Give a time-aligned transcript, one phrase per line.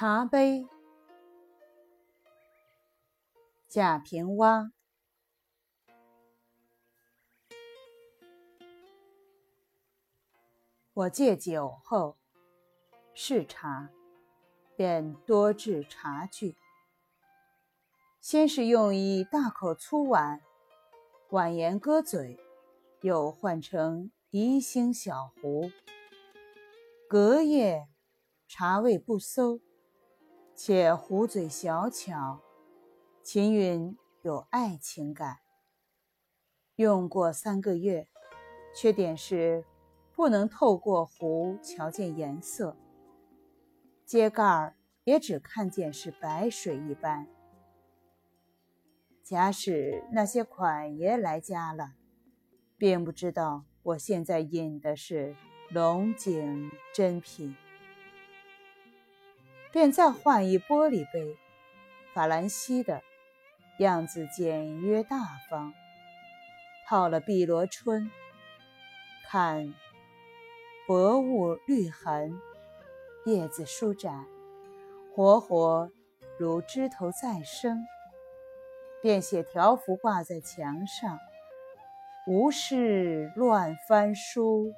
[0.00, 0.64] 茶杯，
[3.66, 4.70] 贾平凹。
[10.92, 12.16] 我戒酒后，
[13.12, 13.88] 嗜茶，
[14.76, 16.54] 便多制茶具。
[18.20, 20.40] 先是用一大口粗碗，
[21.30, 22.38] 碗沿割嘴，
[23.00, 25.72] 又换成宜兴小壶。
[27.08, 27.88] 隔夜，
[28.46, 29.60] 茶味不馊，
[30.60, 32.40] 且壶嘴小巧，
[33.22, 35.38] 琴韵有爱情感。
[36.74, 38.08] 用过三个月，
[38.74, 39.64] 缺点是。
[40.16, 42.76] 不能透过壶瞧见颜色，
[44.04, 47.28] 揭盖儿也只看见是白水一般。
[49.22, 51.92] 假使那些款爷来家了，
[52.76, 55.36] 并不知道我现在饮的是
[55.70, 57.54] 龙井珍品，
[59.72, 61.36] 便再换一玻璃杯，
[62.14, 63.02] 法兰西的，
[63.78, 65.72] 样子简约大方，
[66.86, 68.10] 套了碧螺春，
[69.28, 69.74] 看。
[70.86, 72.40] 薄雾绿痕，
[73.26, 74.24] 叶子舒展，
[75.14, 75.90] 活活
[76.38, 77.86] 如枝头再生。
[79.02, 81.18] 便写条幅挂在墙上
[82.26, 84.72] ：“无事乱翻书，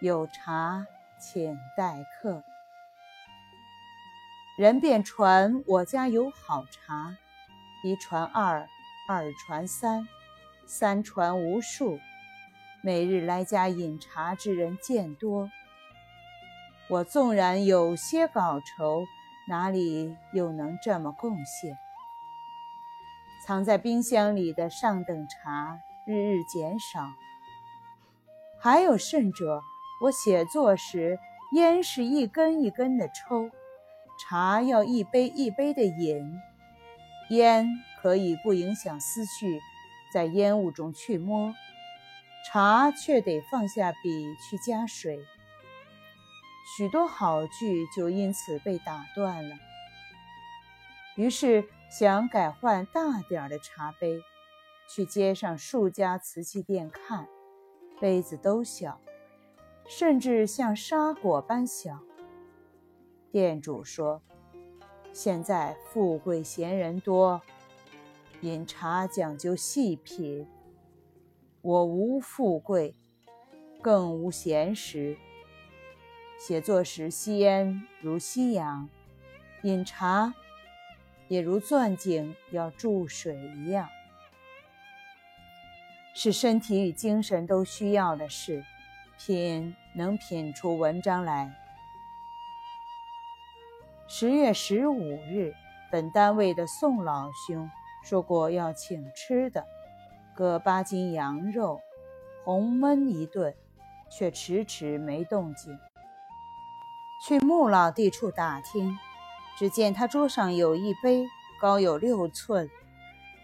[0.00, 0.84] 有茶
[1.20, 2.42] 请待客。”
[4.60, 7.16] 人便传我家有好茶，
[7.82, 8.68] 一传二，
[9.08, 10.06] 二传三，
[10.66, 11.98] 三传无数。
[12.82, 15.48] 每日来家饮茶之人渐多，
[16.90, 19.06] 我纵然有些稿酬，
[19.48, 21.74] 哪里又能这么贡献？
[23.46, 27.08] 藏在冰箱里的上等茶日日减少，
[28.60, 29.62] 还有甚者，
[30.02, 31.18] 我写作时
[31.54, 33.50] 烟是一根一根的抽，
[34.20, 36.38] 茶要一杯一杯的饮，
[37.30, 37.66] 烟
[38.02, 39.60] 可以不影响思绪，
[40.12, 41.54] 在烟雾中去摸。
[42.46, 45.20] 茶却得放下笔去加水，
[46.76, 49.56] 许多好句就因此被打断了。
[51.16, 54.20] 于是想改换大点儿的茶杯，
[54.88, 57.26] 去街上数家瓷器店看，
[58.00, 59.00] 杯子都小，
[59.86, 62.00] 甚至像沙果般小。
[63.30, 64.20] 店主说
[65.12, 67.40] ：“现在富贵闲人多，
[68.40, 70.46] 饮茶讲究细品。”
[71.62, 72.96] 我无富贵，
[73.80, 75.16] 更无闲时。
[76.38, 78.88] 写作时吸烟如吸氧，
[79.62, 80.34] 饮茶
[81.28, 83.88] 也如钻井要注水一样，
[86.14, 88.64] 是身体与精神都需要的事。
[89.18, 91.54] 品能品出文章来。
[94.12, 95.54] 十月十五日，
[95.88, 97.70] 本单位的宋老兄
[98.02, 99.64] 说过要请吃的。
[100.34, 101.80] 各八斤羊肉，
[102.44, 103.54] 红焖一顿，
[104.10, 105.78] 却迟迟没动静。
[107.24, 108.98] 去穆老弟处打听，
[109.56, 111.24] 只见他桌上有一杯，
[111.60, 112.68] 高有六寸，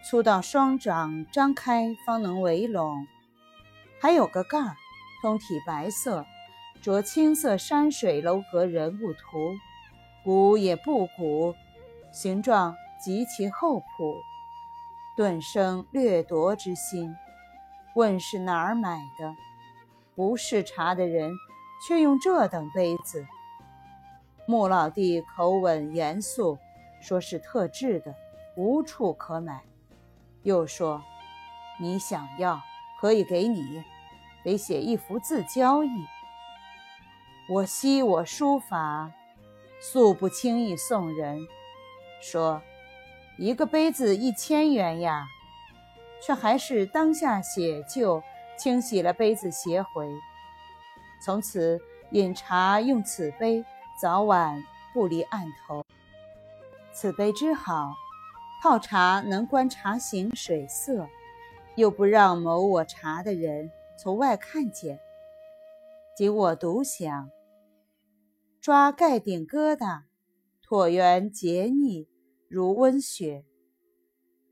[0.03, 3.07] 粗到双掌张开方能围拢，
[4.01, 4.75] 还有个盖儿，
[5.21, 6.25] 通体白色，
[6.81, 9.55] 着青色山水楼阁人物图，
[10.27, 11.55] 鼓也不鼓，
[12.11, 13.85] 形状极其厚朴。
[15.15, 17.15] 顿生掠夺之心，
[17.95, 19.33] 问是哪儿买的？
[20.17, 21.31] 不是茶的人，
[21.87, 23.25] 却用这等杯子。
[24.45, 26.57] 穆老弟口吻严肃，
[26.99, 28.13] 说是特制的，
[28.57, 29.63] 无处可买。
[30.43, 31.01] 又说
[31.79, 32.59] ：“你想要，
[32.99, 33.81] 可以给你，
[34.43, 35.89] 得写一幅字交易。”
[37.47, 39.09] 我惜我书法，
[39.79, 41.47] 素不轻易送人，
[42.21, 42.61] 说。
[43.39, 45.27] 一个杯子一千元呀，
[46.23, 48.23] 却还是当下写就
[48.57, 50.09] 清洗了杯子写回。
[51.23, 51.79] 从此
[52.13, 53.63] 饮茶用此杯，
[54.01, 55.85] 早晚不离案头。
[56.91, 57.93] 此杯之好，
[58.63, 61.07] 泡茶能观茶形水色，
[61.75, 64.99] 又不让谋我茶的人从外看见。
[66.15, 67.29] 仅我独享，
[68.67, 70.03] 抓盖顶疙瘩，
[70.61, 72.09] 椭圆结腻。
[72.49, 73.45] 如温雪，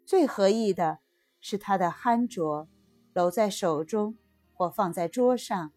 [0.06, 1.00] 最合意的
[1.42, 2.70] 是它的酣浊，
[3.12, 4.18] 搂在手中
[4.54, 5.74] 或放在桌上，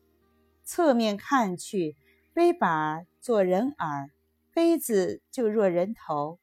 [0.63, 1.97] 侧面看去，
[2.33, 4.11] 杯把做人耳，
[4.55, 6.39] 杯子就若人头，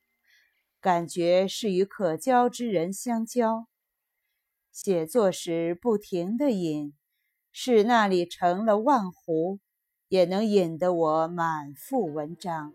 [0.82, 3.68] 感觉是与可交之人相交。
[4.70, 6.94] 写作时不停的饮，
[7.54, 9.62] 是那里成了万湖，
[10.08, 12.74] 也能引得我满腹文章。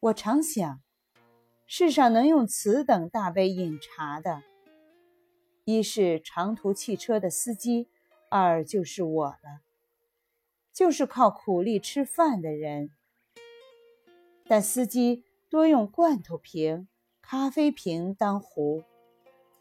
[0.00, 0.80] 我常想，
[1.66, 4.42] 世上能用此等大杯饮茶的，
[5.64, 7.88] 一是长途汽车的司机，
[8.28, 9.62] 二就是我了，
[10.72, 12.90] 就是靠苦力吃饭的人。
[14.46, 16.86] 但司机多用罐头瓶、
[17.22, 18.84] 咖啡瓶当壶，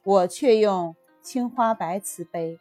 [0.03, 2.59] 我却用青花白瓷杯。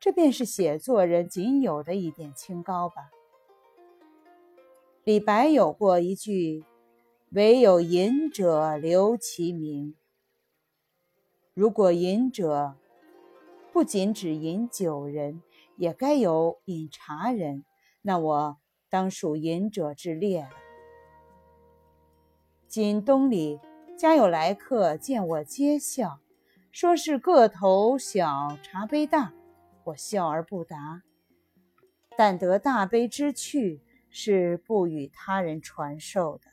[0.00, 3.10] 这便是写作人仅有的一点清高吧。
[5.04, 6.64] 李白有过一句
[7.32, 9.94] ：“唯有饮者留其名。”
[11.54, 12.76] 如果饮者
[13.72, 15.42] 不仅只饮酒人，
[15.76, 17.64] 也该有饮茶人，
[18.02, 18.58] 那我
[18.88, 20.50] 当属饮者之列了。
[22.68, 23.58] 今东里
[23.96, 26.20] 家有来客，见我皆笑，
[26.70, 29.32] 说是个头小，茶杯大。
[29.88, 31.02] 我笑而不答，
[32.16, 33.82] 但得大悲之趣。
[34.10, 36.50] 是不与他人传授的。